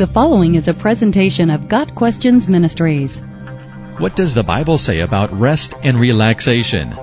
The 0.00 0.06
following 0.06 0.54
is 0.54 0.66
a 0.66 0.72
presentation 0.72 1.50
of 1.50 1.68
Got 1.68 1.94
Questions 1.94 2.48
Ministries. 2.48 3.20
What 3.98 4.16
does 4.16 4.32
the 4.32 4.42
Bible 4.42 4.78
say 4.78 5.00
about 5.00 5.30
rest 5.38 5.74
and 5.82 6.00
relaxation? 6.00 6.96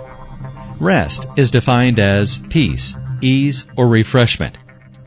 Rest 0.80 1.28
is 1.36 1.52
defined 1.52 2.00
as 2.00 2.40
peace, 2.50 2.96
ease, 3.22 3.68
or 3.76 3.88
refreshment. 3.88 4.58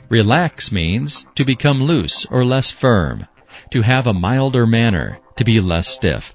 Relax 0.08 0.70
means 0.70 1.26
to 1.34 1.44
become 1.44 1.82
loose 1.82 2.24
or 2.26 2.44
less 2.44 2.70
firm, 2.70 3.26
to 3.72 3.82
have 3.82 4.06
a 4.06 4.14
milder 4.14 4.68
manner, 4.68 5.18
to 5.34 5.42
be 5.42 5.60
less 5.60 5.88
stiff. 5.88 6.32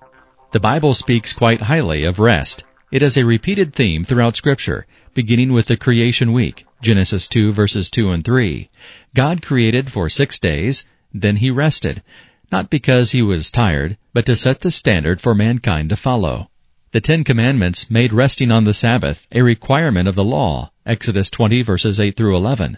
The 0.51 0.59
Bible 0.59 0.93
speaks 0.93 1.31
quite 1.31 1.61
highly 1.61 2.03
of 2.03 2.19
rest. 2.19 2.65
It 2.91 3.01
is 3.01 3.15
a 3.15 3.25
repeated 3.25 3.73
theme 3.73 4.03
throughout 4.03 4.35
Scripture, 4.35 4.87
beginning 5.13 5.53
with 5.53 5.67
the 5.67 5.77
creation 5.77 6.33
week, 6.33 6.65
Genesis 6.81 7.29
2 7.29 7.53
verses 7.53 7.89
2 7.89 8.11
and 8.11 8.25
3. 8.25 8.69
God 9.13 9.41
created 9.41 9.89
for 9.89 10.09
six 10.09 10.37
days, 10.37 10.85
then 11.21 11.37
he 11.37 11.49
rested, 11.49 12.03
not 12.51 12.69
because 12.69 13.11
he 13.11 13.21
was 13.21 13.49
tired, 13.49 13.97
but 14.13 14.25
to 14.25 14.35
set 14.35 14.59
the 14.59 14.69
standard 14.69 15.21
for 15.21 15.33
mankind 15.33 15.89
to 15.89 15.95
follow. 15.95 16.49
The 16.91 17.01
Ten 17.01 17.23
Commandments 17.23 17.89
made 17.89 18.13
resting 18.13 18.51
on 18.51 18.65
the 18.65 18.73
Sabbath 18.73 19.25
a 19.31 19.41
requirement 19.41 20.07
of 20.07 20.15
the 20.15 20.23
law, 20.23 20.71
Exodus 20.85 21.29
20 21.29 21.61
verses 21.61 21.99
8 21.99 22.15
through 22.15 22.35
11. 22.35 22.77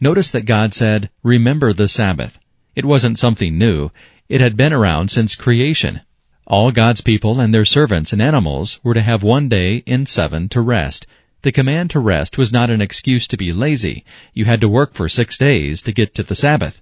Notice 0.00 0.30
that 0.30 0.46
God 0.46 0.74
said, 0.74 1.10
remember 1.22 1.72
the 1.72 1.88
Sabbath. 1.88 2.38
It 2.74 2.84
wasn't 2.84 3.18
something 3.18 3.58
new. 3.58 3.90
It 4.28 4.40
had 4.40 4.56
been 4.56 4.72
around 4.72 5.10
since 5.10 5.34
creation. 5.34 6.00
All 6.46 6.70
God's 6.70 7.00
people 7.00 7.40
and 7.40 7.52
their 7.52 7.64
servants 7.64 8.12
and 8.12 8.22
animals 8.22 8.80
were 8.82 8.94
to 8.94 9.02
have 9.02 9.22
one 9.22 9.48
day 9.48 9.82
in 9.86 10.06
seven 10.06 10.48
to 10.50 10.60
rest. 10.60 11.06
The 11.42 11.52
command 11.52 11.90
to 11.90 12.00
rest 12.00 12.38
was 12.38 12.52
not 12.52 12.70
an 12.70 12.80
excuse 12.80 13.26
to 13.28 13.36
be 13.36 13.52
lazy. 13.52 14.04
You 14.34 14.44
had 14.44 14.60
to 14.60 14.68
work 14.68 14.94
for 14.94 15.08
six 15.08 15.36
days 15.36 15.82
to 15.82 15.92
get 15.92 16.14
to 16.14 16.22
the 16.22 16.36
Sabbath. 16.36 16.80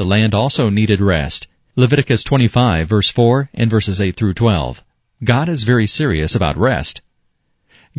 The 0.00 0.06
land 0.06 0.34
also 0.34 0.70
needed 0.70 1.02
rest. 1.02 1.46
Leviticus 1.76 2.24
25 2.24 2.88
verse 2.88 3.10
4 3.10 3.50
and 3.52 3.68
verses 3.68 4.00
8 4.00 4.16
through 4.16 4.32
12. 4.32 4.82
God 5.22 5.46
is 5.46 5.64
very 5.64 5.86
serious 5.86 6.34
about 6.34 6.56
rest. 6.56 7.02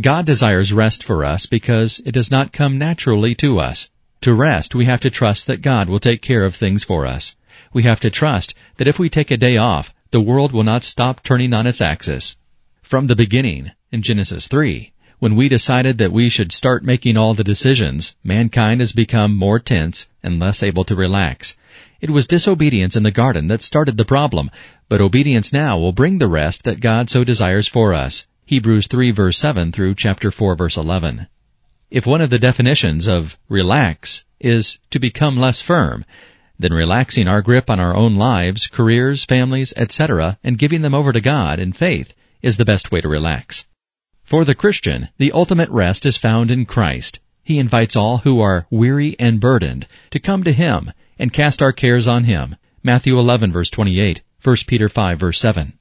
God 0.02 0.26
desires 0.26 0.74
rest 0.74 1.04
for 1.04 1.24
us 1.24 1.46
because 1.46 2.02
it 2.04 2.14
does 2.14 2.32
not 2.32 2.54
come 2.54 2.80
naturally 2.80 3.36
to 3.36 3.60
us. 3.60 3.92
To 4.22 4.34
rest, 4.34 4.74
we 4.74 4.86
have 4.86 5.00
to 5.02 5.12
trust 5.12 5.46
that 5.46 5.62
God 5.62 5.90
will 5.90 6.00
take 6.00 6.24
care 6.24 6.44
of 6.44 6.56
things 6.56 6.84
for 6.84 7.06
us. 7.06 7.36
We 7.72 7.84
have 7.84 8.00
to 8.00 8.10
trust 8.10 8.56
that 8.78 8.88
if 8.88 8.98
we 8.98 9.08
take 9.08 9.30
a 9.30 9.38
day 9.38 9.58
off, 9.58 9.94
the 10.10 10.22
world 10.22 10.54
will 10.54 10.64
not 10.64 10.84
stop 10.84 11.22
turning 11.22 11.54
on 11.54 11.68
its 11.68 11.82
axis. 11.82 12.36
From 12.82 13.06
the 13.06 13.16
beginning, 13.16 13.74
in 13.92 14.02
Genesis 14.02 14.48
3, 14.48 14.92
when 15.20 15.36
we 15.36 15.48
decided 15.48 16.00
that 16.00 16.12
we 16.12 16.30
should 16.30 16.52
start 16.52 16.84
making 16.84 17.16
all 17.16 17.36
the 17.36 17.44
decisions, 17.44 18.16
mankind 18.24 18.82
has 18.82 18.92
become 18.92 19.36
more 19.36 19.60
tense 19.60 20.08
and 20.24 20.40
less 20.40 20.64
able 20.64 20.84
to 20.86 20.96
relax. 20.96 21.56
It 22.02 22.10
was 22.10 22.26
disobedience 22.26 22.96
in 22.96 23.04
the 23.04 23.12
garden 23.12 23.48
that 23.50 23.62
started 23.62 23.96
the 23.96 24.06
problem, 24.06 24.50
but 24.90 25.02
obedience 25.02 25.54
now 25.54 25.78
will 25.78 25.92
bring 25.92 26.18
the 26.18 26.28
rest 26.28 26.64
that 26.64 26.80
God 26.80 27.12
so 27.12 27.24
desires 27.24 27.68
for 27.68 27.94
us. 27.94 28.26
Hebrews 28.46 28.88
3 28.88 29.12
verse 29.12 29.38
7 29.38 29.72
through 29.72 29.94
chapter 29.94 30.32
4 30.32 30.56
verse 30.56 30.78
11. 30.78 31.28
If 31.92 32.08
one 32.08 32.22
of 32.22 32.32
the 32.32 32.40
definitions 32.40 33.08
of 33.08 33.38
relax 33.48 34.26
is 34.40 34.80
to 34.90 34.98
become 34.98 35.38
less 35.38 35.62
firm, 35.62 36.04
then 36.58 36.74
relaxing 36.74 37.28
our 37.28 37.44
grip 37.44 37.70
on 37.70 37.80
our 37.80 37.96
own 37.96 38.16
lives, 38.16 38.66
careers, 38.66 39.24
families, 39.24 39.72
etc., 39.78 40.40
and 40.44 40.58
giving 40.58 40.82
them 40.82 40.96
over 40.96 41.14
to 41.14 41.22
God 41.22 41.60
in 41.60 41.72
faith 41.72 42.16
is 42.42 42.58
the 42.58 42.66
best 42.66 42.92
way 42.92 43.02
to 43.02 43.08
relax. 43.08 43.68
For 44.24 44.44
the 44.44 44.56
Christian, 44.56 45.10
the 45.20 45.34
ultimate 45.34 45.70
rest 45.70 46.08
is 46.08 46.18
found 46.18 46.50
in 46.50 46.66
Christ. 46.66 47.20
He 47.52 47.60
invites 47.60 47.98
all 47.98 48.20
who 48.20 48.40
are 48.40 48.66
weary 48.70 49.18
and 49.20 49.42
burdened 49.42 49.86
to 50.12 50.22
come 50.22 50.42
to 50.46 50.54
Him 50.54 50.94
and 51.20 51.34
cast 51.34 51.62
our 51.62 51.74
cares 51.74 52.08
on 52.08 52.24
Him. 52.24 52.56
Matthew 52.82 53.20
11 53.20 53.52
verse 53.52 53.70
28, 53.70 54.22
1 54.42 54.56
Peter 54.68 54.88
5 54.88 55.20
verse 55.20 55.38
7. 55.38 55.74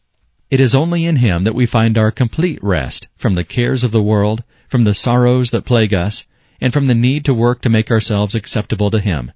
It 0.50 0.58
is 0.58 0.74
only 0.74 1.06
in 1.06 1.14
Him 1.14 1.44
that 1.44 1.54
we 1.54 1.66
find 1.66 1.96
our 1.96 2.10
complete 2.10 2.58
rest 2.60 3.06
from 3.16 3.36
the 3.36 3.44
cares 3.44 3.84
of 3.84 3.92
the 3.92 4.02
world, 4.02 4.42
from 4.66 4.82
the 4.82 4.94
sorrows 4.94 5.52
that 5.52 5.64
plague 5.64 5.94
us, 5.94 6.26
and 6.60 6.72
from 6.72 6.86
the 6.86 6.94
need 6.96 7.24
to 7.26 7.32
work 7.32 7.60
to 7.60 7.68
make 7.68 7.88
ourselves 7.88 8.34
acceptable 8.34 8.90
to 8.90 8.98
Him. 8.98 9.30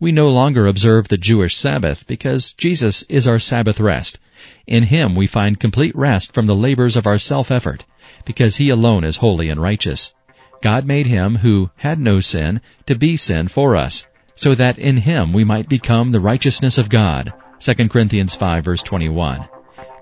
We 0.00 0.10
no 0.10 0.28
longer 0.28 0.66
observe 0.66 1.06
the 1.06 1.16
Jewish 1.16 1.56
Sabbath 1.56 2.04
because 2.08 2.52
Jesus 2.52 3.02
is 3.02 3.28
our 3.28 3.38
Sabbath 3.38 3.78
rest. 3.78 4.18
In 4.66 4.82
Him 4.82 5.14
we 5.14 5.28
find 5.28 5.60
complete 5.60 5.94
rest 5.94 6.34
from 6.34 6.46
the 6.46 6.56
labors 6.56 6.96
of 6.96 7.06
our 7.06 7.20
self-effort, 7.20 7.84
because 8.24 8.56
He 8.56 8.70
alone 8.70 9.04
is 9.04 9.18
holy 9.18 9.48
and 9.48 9.62
righteous. 9.62 10.12
God 10.66 10.84
made 10.84 11.06
Him 11.06 11.36
who 11.36 11.70
had 11.76 12.00
no 12.00 12.18
sin 12.18 12.60
to 12.86 12.96
be 12.96 13.16
sin 13.16 13.46
for 13.46 13.76
us, 13.76 14.08
so 14.34 14.52
that 14.56 14.80
in 14.80 14.96
him 14.96 15.32
we 15.32 15.44
might 15.44 15.68
become 15.68 16.10
the 16.10 16.18
righteousness 16.18 16.76
of 16.76 16.88
God. 16.88 17.32
2 17.60 17.88
Corinthians 17.88 18.34
5 18.34 18.64
verse 18.64 18.82
21. 18.82 19.48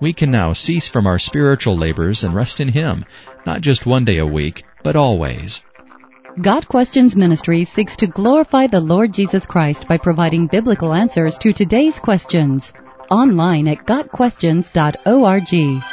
We 0.01 0.11
can 0.11 0.31
now 0.31 0.53
cease 0.53 0.87
from 0.87 1.05
our 1.05 1.19
spiritual 1.19 1.77
labors 1.77 2.23
and 2.23 2.33
rest 2.33 2.59
in 2.59 2.69
him, 2.69 3.05
not 3.45 3.61
just 3.61 3.85
one 3.85 4.05
day 4.05 4.17
a 4.17 4.25
week, 4.25 4.63
but 4.81 4.95
always. 4.95 5.63
Got 6.41 6.67
Questions 6.67 7.15
Ministry 7.15 7.63
seeks 7.63 7.95
to 7.97 8.07
glorify 8.07 8.65
the 8.65 8.79
Lord 8.79 9.13
Jesus 9.13 9.45
Christ 9.45 9.87
by 9.87 9.99
providing 9.99 10.47
biblical 10.47 10.95
answers 10.95 11.37
to 11.43 11.53
today's 11.53 11.99
questions. 11.99 12.73
Online 13.11 13.67
at 13.67 13.85
GotQuestions.org. 13.85 15.83